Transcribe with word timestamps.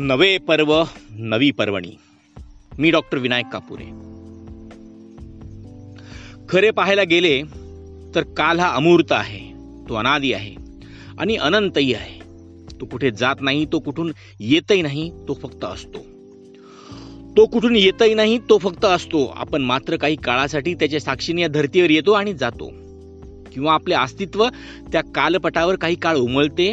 नवे 0.00 0.38
पर्व 0.38 0.84
नवी 1.10 1.50
पर्वणी. 1.50 1.98
मी 2.78 2.90
डॉक्टर 2.90 3.18
विनायक 3.18 3.46
कापुरे. 3.52 3.84
खरे 6.48 6.70
पाहायला 6.70 7.02
गेले 7.02 7.42
तर 8.14 8.22
काल 8.22 8.60
हा 8.60 8.68
अमूर्त 8.74 9.12
आहे 9.12 9.52
तो 9.88 9.94
अनादी 9.94 10.32
आहे 10.32 10.54
आणि 11.18 11.36
अनंतही 11.36 11.94
आहे. 11.94 12.20
तो 12.80 12.86
कुठे 12.86 13.10
जात 13.10 13.36
नाही 13.40 13.66
तो 13.72 13.78
कुठून 13.78 14.12
येतही 14.40 14.82
नाही 14.82 15.10
तो 15.28 15.34
फक्त 15.34 15.64
असतो. 15.64 15.98
तो 17.36 17.46
कुठून 17.46 17.76
येतही 17.76 18.14
नाही 18.14 18.38
तो 18.38 18.58
फक्त 18.58 18.84
असतो. 18.84 19.24
आपण 19.36 19.62
मात्र 19.62 19.96
काही 19.96 20.16
काळासाठी 20.16 20.74
त्याच्या 20.74 21.00
साक्षीने 21.00 21.42
या 21.42 21.48
धर्तीवर 21.48 21.90
येतो 21.90 22.12
आणि 22.12 22.32
जातो. 22.32 22.68
किंवा 23.52 23.72
आपले 23.72 23.94
अस्तित्व 23.94 24.48
त्या 24.92 25.00
कालपटावर 25.00 25.76
काही 25.76 25.94
काळ 25.94 26.16
उमलते 26.16 26.72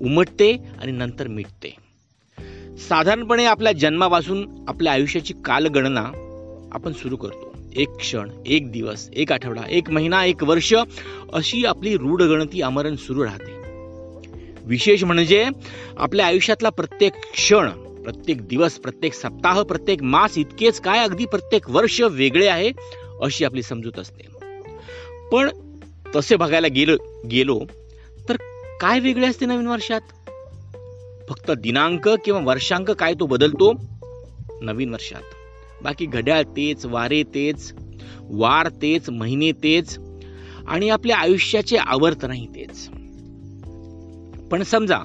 उमटते 0.00 0.52
आणि 0.52 0.92
नंतर 0.92 1.28
मिटते. 1.28 1.83
साधारणपणे 2.78 3.44
आपल्या 3.44 3.72
जन्मापासून 3.72 4.64
आपल्या 4.68 4.92
आयुष्याची 4.92 5.34
कालगणना 5.44 6.04
आपण 6.72 6.92
सुरू 6.92 7.16
करतो. 7.16 7.52
एक 7.76 7.88
क्षण 7.96 8.30
एक 8.46 8.70
दिवस 8.72 9.08
एक 9.12 9.32
आठवडा 9.32 9.62
एक 9.68 9.90
महिना 9.90 10.24
एक 10.24 10.42
वर्ष 10.42 10.74
अशी 11.32 11.64
आपली 11.64 11.96
रूढ 11.96 12.22
गणती 12.22 12.62
आमरण 12.62 12.96
सुरू 12.96 13.24
राहते. 13.24 13.52
विशेष 14.64 15.04
म्हणजे 15.04 15.46
आपल्या 15.98 16.26
आयुष्यातला 16.26 16.68
प्रत्येक 16.68 17.12
क्षण 17.32 17.68
प्रत्येक 18.04 18.48
दिवस 18.48 18.72
प्रत्येक 18.72 19.14
सप्ताह 19.14 19.62
प्रत्येक 19.62 20.02
मास 20.02 20.38
इतकेच 20.38 20.80
काय 20.80 20.98
अगदी 20.98 21.24
प्रत्येक 21.24 21.70
वर्ष 21.70 22.00
वेगळे 22.00 22.46
आहे 22.46 22.70
अशी 23.22 23.44
आपली 23.44 23.62
समजूत 23.62 23.98
असते. 23.98 24.26
पण 25.32 25.48
तसे 26.16 26.36
बघायला 26.36 26.68
गेलो 26.68 26.96
गेलो 27.30 27.60
तर 28.28 28.36
काय 28.80 29.00
वेगळे 29.00 29.26
असते 29.26 29.46
नवीन 29.46 29.66
वर्षात? 29.66 30.00
फक्त 31.28 31.50
दिनांक 31.50 32.08
किंवा 32.08 32.40
वर्षांक 32.40 32.90
काय 32.90 33.14
तो 33.14 33.26
बदलतो? 33.26 33.72
नवीन 34.62 34.90
वर्षात. 34.90 35.22
बाकी 35.82 36.06
घड्याळ 36.06 36.42
तेच 36.42 36.86
वारे 36.86 37.22
तेच 37.22 37.72
वार 38.20 38.68
तेच 38.68 39.10
महिने 39.10 39.52
तेच 39.52 39.98
आणि 40.66 40.88
आपल्या 40.88 41.16
आयुष्याचे 41.16 41.76
आवर्तनही 41.76 42.46
तेच. 42.46 42.88
पण 44.48 44.62
समजा 44.62 44.98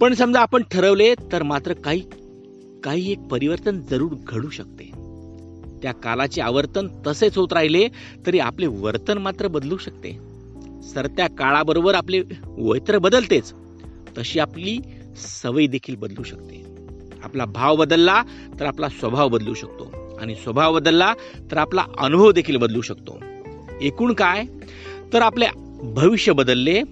पण 0.00 0.14
समजा 0.14 0.40
आपण 0.40 0.62
ठरवले 0.70 1.14
तर 1.14 1.42
मात्र 1.42 1.72
काही 1.72 2.02
काही 2.84 3.12
एक 3.12 3.18
परिवर्तन 3.18 3.80
जरूर 3.90 4.12
घडू 4.26 4.50
शकते. 4.50 4.84
त्या 5.82 5.92
कालाचे 5.92 6.40
आवर्तन 6.40 6.88
तसेच 7.06 7.38
होत 7.38 7.52
राहिले 7.52 7.88
तरी 8.26 8.38
आपले 8.38 8.66
वर्तन 8.66 9.18
मात्र 9.18 9.48
बदलू 9.48 9.76
शकते. 9.76 10.18
सरत्या 10.82 11.26
काळाबरोबर 11.26 11.94
आपले 11.94 12.22
वय 12.44 12.78
तर 12.88 12.98
बदलतेच. 12.98 13.52
तशी 14.18 14.38
आपली 14.38 14.78
सवय 15.16 15.66
देखील 15.66 15.96
बदलू 15.96 16.22
शकते. 16.22 16.64
आपला 17.22 17.44
भाव 17.44 17.76
बदलला 17.76 18.22
तर 18.60 18.66
आपला 18.66 18.88
स्वभाव 18.88 19.28
बदलू 19.28 19.54
शकतो 19.54 20.18
आणि 20.20 20.34
स्वभाव 20.34 20.74
बदलला 20.74 21.14
तर 21.50 21.58
आपला 21.58 21.84
अनुभव 21.98 22.32
देखील 22.32 22.56
बदलू 22.56 22.80
शकतो. 22.80 23.18
एकूण 23.80 24.12
काय? 24.12 24.44
तर 25.12 25.22
आपले 25.22 25.46
भविष्य 25.82 26.32
बदलले 26.32 26.82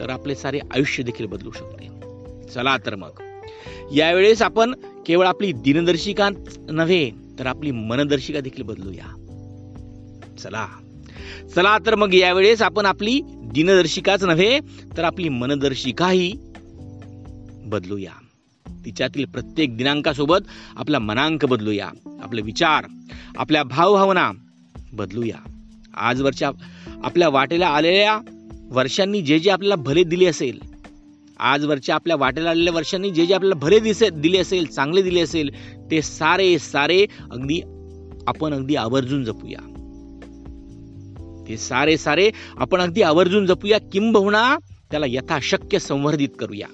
तर 0.00 0.10
आपले 0.10 0.34
सारे 0.34 0.58
आयुष्य 0.58 1.02
देखील 1.02 1.26
बदलू 1.26 1.50
शकते. 1.50 1.88
चला 2.48 2.76
तर 2.76 2.94
मग. 2.94 3.10
यावेळेस 3.94 4.42
आपण 4.42 4.74
केवळ 5.06 5.26
आपली 5.26 5.52
दिनदर्शिका 5.52 6.28
नव्हे 6.70 7.10
तर 7.38 7.46
आपली 7.46 7.70
मनदर्शिका 7.70 8.40
देखील 8.40 8.62
बदलूया. 8.62 9.18
चला. 10.38 10.66
चला 11.54 11.78
तर 11.78 11.94
मग 11.94 12.14
यावेळेस 12.14 12.62
आपण 12.62 12.86
आपली 12.86 13.20
दिनदर्शिकाच 13.24 14.24
नव्हे 14.24 14.58
तर 14.96 15.04
आपली 15.04 15.28
मनदर्शिकाही 15.28 16.32
बदलूया. 17.72 18.12
तिच्यातील 18.84 19.24
प्रत्येक 19.24 19.76
दिनांकासोबत 19.76 20.38
आपला 20.76 20.98
मनांक 20.98 21.44
बदलूया. 21.44 21.88
आपले 22.22 22.42
विचार 22.42 22.84
आपल्या 23.36 23.62
भावभावना 23.62 24.30
बदलूया. 24.92 25.36
आजवरच्या 25.96 26.50
आपल्या 27.04 27.28
वाटेला 27.28 27.66
आलेल्या 27.66 28.18
वर्षांनी 28.70 29.22
जे 29.22 29.38
जे 29.38 29.50
आपल्याला 29.50 29.76
भले 29.76 30.04
दिले 30.04 30.26
असेल 30.26 30.60
आजवरच्या 31.38 31.94
आपल्या 31.94 32.16
वाटेला 32.16 32.50
आलेल्या 32.50 32.74
वर्षांनी 32.74 33.10
जे 33.10 33.26
जे 33.26 33.34
आपल्याला 33.34 33.54
भले 33.54 33.80
दिसे 33.80 34.10
दिले 34.10 34.38
असेल 34.38 34.66
चांगले 34.66 35.02
दिले 35.02 35.20
असेल 35.20 35.50
ते 35.90 36.02
सारे 36.02 36.58
सारे 36.58 37.06
अगदी 37.30 37.60
आपण 38.26 38.54
अगदी 38.54 38.76
आवर्जून 38.76 39.24
जपूया. 39.24 39.60
ते 41.48 41.56
सारे 41.56 41.96
सारे 41.96 42.30
आपण 42.56 42.80
अगदी 42.80 43.02
आवर्जून 43.02 43.46
जपूया. 43.46 43.78
किंबहुना 43.92 44.56
त्याला 44.90 45.06
यथाशक्य 45.08 45.78
संवर्धित 45.78 46.28
करूया. 46.38 46.66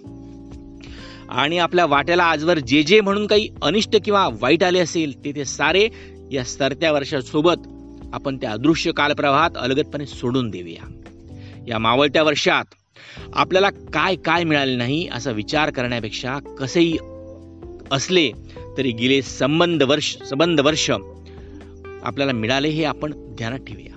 आणि 1.29 1.59
आपल्या 1.59 1.87
वाट्याला 1.87 2.25
आजवर 2.25 2.59
जे 2.59 2.83
जे 2.83 3.01
म्हणून 3.01 3.27
काही 3.27 3.49
अनिष्ट 3.63 3.97
किंवा 4.05 4.29
वाईट 4.41 4.63
आले 4.65 4.79
असेल 4.79 5.25
ते 5.25 5.33
ते 5.33 5.45
सारे 5.45 5.89
या 6.33 6.45
सरत्या 6.45 6.93
वर्षासोबत 6.93 7.67
आपण 8.13 8.37
त्या 8.37 8.51
अदृश्य 8.51 8.93
कालप्रवाहात 8.93 9.51
अलगदपणे 9.57 10.07
सोडून 10.07 10.51
देऊया. 10.51 10.87
या 11.69 11.79
मावळत्या 11.79 12.23
वर्षात 12.23 12.65
आपल्याला 13.35 13.71
काय 13.71 14.15
काय 14.17 14.45
मिळाले 14.45 14.77
नाही 14.77 15.09
असा 15.13 15.31
विचार 15.31 15.71
करण्यापेक्षा 15.71 16.39
कसेही 16.59 16.97
असले 17.93 18.31
तरी 18.77 18.93
गेले 18.93 19.23
संबंध 19.23 19.83
वर्ष 19.83 20.17
संबंध 20.23 20.61
वर्ष 20.61 20.91
आपल्याला 22.03 22.33
मिळाले 22.33 22.69
हे 22.69 22.85
आपण 22.85 23.13
ध्यानात 23.37 23.59
ठेवूया. 23.59 23.95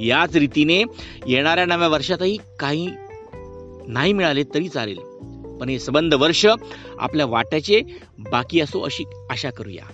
याच 0.00 0.36
रीतीने 0.36 0.82
येणाऱ्या 1.26 1.66
नव्या 1.66 1.88
वर्षातही 1.88 2.36
काही 2.60 2.88
नाही 3.88 4.12
मिळाले 4.12 4.42
तरी 4.54 4.68
चालेल. 4.68 4.98
पण 5.60 5.68
हे 5.68 5.78
संबंध 5.78 6.14
वर्ष 6.14 6.46
आपल्या 6.98 7.26
वाट्याचे 7.26 7.80
बाकी 8.30 8.60
असो 8.60 8.80
अशी 8.80 9.04
आशा 9.30 9.50
करूया. 9.50 9.84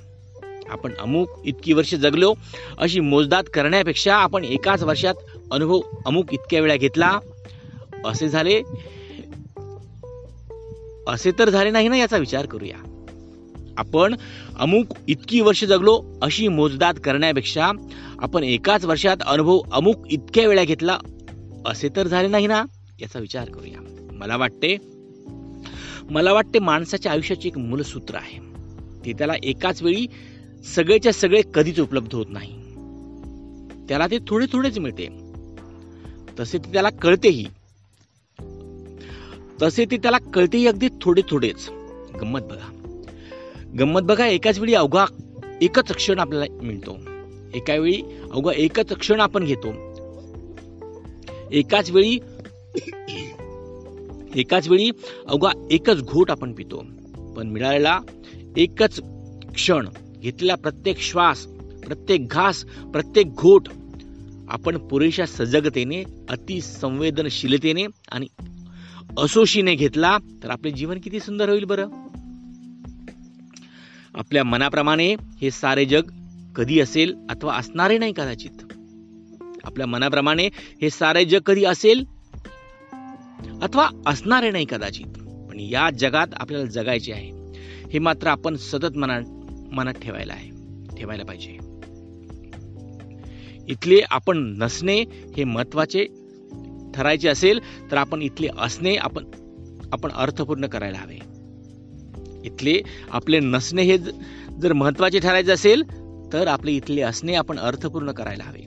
आपण 0.69 0.93
अमुक 1.01 1.29
इतकी 1.45 1.73
वर्ष 1.73 1.95
जगलो 1.95 2.35
अशी 2.79 3.01
मोजदात 3.01 3.45
करण्यापेक्षा 3.55 4.17
आपण 4.17 4.45
एकाच 4.45 4.83
वर्षात 4.83 5.15
अनुभव 5.53 5.81
अमुक 6.07 6.33
इतक्या 6.33 6.61
वेळा 6.61 6.77
घेतला. 6.77 7.19
असे 8.05 8.29
झाले 8.29 8.63
असे 11.09 11.31
तर 11.39 11.51
झाले 11.51 11.71
नाही 11.71 11.89
ना 11.89 11.97
याचा 11.97 12.17
विचार 12.17 12.47
करूया. 12.47 12.77
आपण 13.77 14.15
अमुक 14.59 14.87
इतकी 15.09 15.41
वर्ष 15.41 15.65
जगलो 15.65 16.03
अशी 16.23 16.49
मोजदात 16.49 16.95
करण्यापेक्षा 17.05 17.71
आपण 18.23 18.45
एकाच 18.45 18.85
वर्षात 18.85 19.17
अनुभव 19.27 19.61
अमुक 19.73 20.07
इतक्या 20.11 20.49
वेळा 20.49 20.65
घेतला 20.65 20.99
असे 21.67 21.89
तर 21.97 22.07
झाले 22.07 22.29
नाही 22.29 22.47
ना 22.47 22.65
याचा 23.01 23.19
विचार 23.19 23.51
करूया. 23.51 24.09
मला 24.13 24.37
वाटते 24.37 24.77
मला 26.11 26.33
वाटते 26.33 26.59
माणसाच्या 26.59 27.13
आयुष्याचे 27.13 27.49
एक 27.49 27.59
मूलसूत्र 27.59 28.15
आहे. 28.15 28.39
ते 29.07 29.13
त्याला 29.13 29.33
एकाच 29.43 29.83
वेळी 29.83 30.07
सगळेच्या 30.65 31.13
सगळे 31.13 31.43
कधीच 31.55 31.81
उपलब्ध 31.81 32.15
होत 32.15 32.27
नाही. 32.29 32.53
त्याला 33.89 34.07
ते 34.07 34.19
थोडे 34.29 34.47
थोडेच 34.53 34.79
मिळते. 34.79 35.09
तसे 36.41 36.59
ते 36.59 36.73
त्याला 36.73 36.91
कळतेही. 36.91 37.47
तसे 39.63 39.85
ते 39.91 39.97
त्याला 39.97 40.19
कळतेही 40.19 40.67
अगदी 40.67 40.89
थोडे 41.03 41.23
थोडेच. 41.29 41.71
गंमत 42.21 42.41
बघा. 42.41 42.77
गंमत 43.79 44.01
बघा 44.01 44.27
एकाच 44.27 44.59
वेळी 44.59 44.75
अवघा 44.75 45.05
एकच 45.63 45.93
क्षण 45.93 46.19
आपल्याला 46.19 46.55
मिळतो. 46.63 46.99
एका 47.55 47.75
वेळी 47.75 48.03
अवघा 48.33 48.53
एकच 48.57 48.93
क्षण 48.93 49.21
आपण 49.21 49.45
घेतो. 49.45 49.73
एकाच 51.53 51.91
वेळी 51.91 52.19
एकाच 54.35 54.69
वेळी 54.69 54.91
अवघा 55.29 55.67
एकच 55.71 56.03
घोट 56.03 56.31
आपण 56.31 56.53
पितो. 56.53 56.85
पण 57.37 57.47
मिळालेला 57.47 57.99
एकच 58.57 59.01
क्षण 59.55 59.89
घेतलेला 60.19 60.55
प्रत्येक 60.55 61.01
श्वास 61.01 61.47
प्रत्येक 61.87 62.29
घास 62.29 62.65
प्रत्येक 62.65 63.35
घोट 63.35 63.69
आपण 64.49 64.79
पुरेशा 64.79 65.27
सजगतेने 65.27 66.05
अति 66.29 66.61
संवेदनशीलतेने 66.61 67.85
आणि 68.13 68.27
असोशीने 69.19 69.75
घेतला 69.75 70.19
तर 70.43 70.51
आपले 70.51 70.71
जीवन 70.71 71.01
किती 71.01 71.21
सुंदर 71.21 71.49
होईल 71.49 71.65
बरं? 71.65 71.89
आपल्या 74.15 74.45
मनाप्रमाणे 74.45 75.13
हे 75.13 75.51
सारे 75.51 75.85
जग 75.85 76.03
कधी 76.57 76.81
असेल 76.81 77.15
अथवा 77.31 77.55
असणारे 77.55 77.99
नाही 77.99 78.13
कदाचित. 78.13 78.73
आपल्या 79.65 79.87
मनाप्रमाणे 79.87 80.47
हे 80.83 80.91
सारे 80.91 81.25
जग 81.25 81.41
कधी 81.41 81.65
असेल 81.65 82.20
अथवा 83.63 83.89
असणारे 84.07 84.51
नाही 84.51 84.67
कदाचित. 84.71 85.07
पण 85.51 85.61
या 85.61 85.91
जगात 85.91 86.27
आपल्याला 86.33 86.67
जगायचे 86.67 87.13
आहे. 87.13 87.31
हे 87.93 87.99
मात्र 87.99 88.27
आपण 88.27 88.57
सतत 88.57 88.97
मनात 88.97 89.23
मनात 89.73 89.95
ठेवायला 89.95 90.33
आहे. 90.33 90.51
ठेवायला 90.97 91.25
पाहिजे. 91.25 91.59
इथले 93.69 94.01
आपण 94.11 94.55
नसणे 94.59 95.01
हे 95.37 95.45
महत्त्वाचे 95.45 96.05
ठरायचे 96.95 97.29
असेल 97.29 97.61
तर 97.91 97.97
आपण 97.97 98.23
इथले 98.23 98.49
असणे 98.59 98.97
आपण 98.97 99.25
आपण 99.93 100.11
अर्थपूर्ण 100.11 100.67
करायला 100.67 100.99
हवे. 100.99 101.19
इथले 102.45 102.81
आपले 103.11 103.41
नसणे 103.41 103.83
हे 103.83 103.99
जर 104.63 104.73
महत्त्वाचे 104.73 105.19
ठरायचे 105.19 105.53
असेल 105.53 105.83
तर 106.33 106.47
आपले 106.47 106.73
इथले 106.73 107.01
असणे 107.01 107.35
आपण 107.35 107.59
अर्थपूर्ण 107.59 108.13
करायला 108.13 108.45
हवे. 108.45 108.61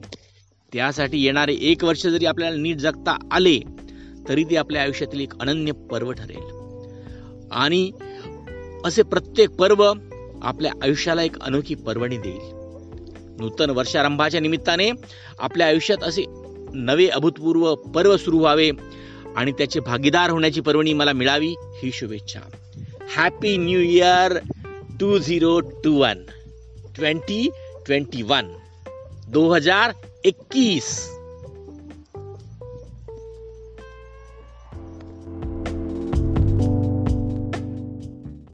त्यासाठी 0.74 1.24
येणारे 1.24 1.54
एक 1.54 1.84
वर्ष 1.84 2.08
जरी 2.08 2.26
आपल्याला 2.26 2.58
नीट 2.58 2.78
जगता 2.78 3.18
आले 3.32 3.60
तरी 4.30 4.44
ते 4.44 4.56
आपल्या 4.56 4.82
आयुष्यातील 4.82 5.22
एक 5.22 5.34
अनन्य 5.40 5.72
पर्व 5.72 6.12
ठरेल. 6.12 6.64
आणि 7.52 7.92
असे 8.86 9.04
प्रत्येक 9.04 9.50
पर्व 9.50 9.94
आपल्या 10.42 10.72
आयुष्याला 10.84 11.24
एक 11.24 11.40
अनोखी 11.40 11.76
पर्वणी 11.76 12.18
देईल. 12.18 12.64
नूतन 13.40 13.70
वर्षारंभाच्या 13.70 14.40
निमित्ताने 14.40 14.92
आपल्या 15.40 15.68
आयुष्यात 15.68 16.04
असे 16.04 16.24
नवे 16.74 17.08
अभूतपूर्व 17.08 17.76
पर्व 17.76 18.18
सुरू 18.18 18.40
व्हावे 18.40 18.72
आणि 19.36 19.52
त्याचे 19.52 19.80
भागीदार 19.80 20.30
होण्याची 20.30 20.62
पर्वणी 20.62 20.94
मला 20.94 21.14
मिळावी 21.14 21.56
ही 21.60 21.92
शुभेच्छा. 21.94 22.40
Happy 23.16 23.58
new 23.58 23.80
year 23.80 24.38
two 25.00 25.18
zero 25.18 25.60
two 25.60 26.02
one 26.02 26.24
twenty 26.96 27.50
twenty 27.86 28.22
one 28.22 28.54
दो 29.28 29.54
हजार 29.54 29.92
इक्कीस 30.24 31.10